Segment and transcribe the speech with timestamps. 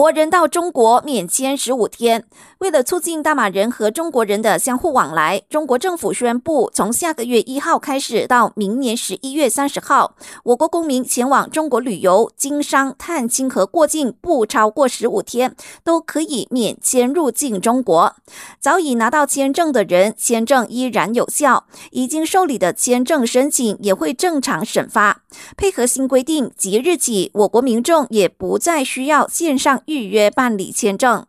[0.00, 2.24] 国人到中国免签十五天。
[2.60, 18.16] 为了促进大马人和中国人的相互往来，中国政府宣布，从下个月一号开始到明年十一月三十号，我国公民前往中国旅游、经商、探亲和过境不超过十五天，都可以免签入境中国。
[18.58, 25.20] 早已拿到签证的人，签证依然有效；已经受理的签证申请也会正常审发。
[25.58, 31.26] 配合新规定，即日起，我国民众也不再需要线上预约办理签证。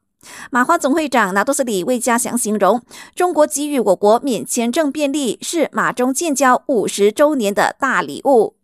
[0.51, 2.83] 马华总会长拿多斯里魏家祥形容，
[3.15, 8.60] 中国给予我国免签证便利，是马中建交五十周年的大礼物。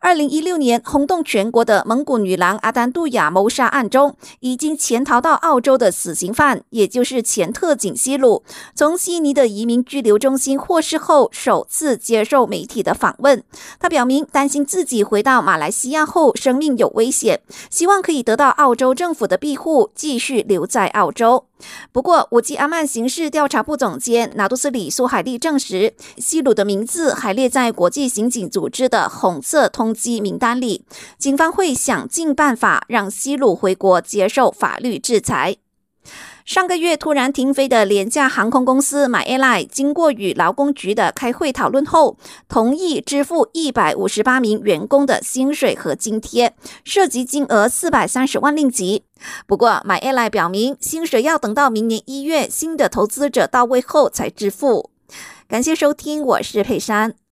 [0.00, 13.42] 二零一六年轰动全国的蒙古女郎阿丹杜雅谋杀案中，已经潜逃到澳洲的死刑犯，也就是前特警西鲁，从悉尼的移民拘留中心获释后，首次接受媒体的访问。
[13.80, 21.47] 他表明，担心自己回到马来西亚后生命有危险，希望可以得到澳洲政府的庇护，继续留在澳洲。
[21.92, 30.84] 不过，武吉阿曼刑事调查部总监拿杜斯里苏海利证实，西鲁的名字还列在国际刑警组织的红色通缉名单里。
[31.18, 35.56] 警方会想尽办法让西鲁回国接受法律制裁。
[36.48, 42.16] 上个月突然停飞的廉价航空公司 MyAI，经过与劳工局的开会讨论后，
[42.48, 49.02] 同意支付一百五十八名员工的薪水和津贴，涉及金额四百三十万令吉。
[49.46, 54.88] 不过，My Airline 表明，薪水要等到明年一月新的投资者到位后才支付。
[55.46, 57.18] 感谢收听，我是佩珊。